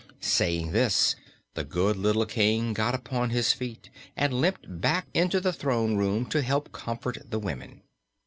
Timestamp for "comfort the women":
6.71-7.83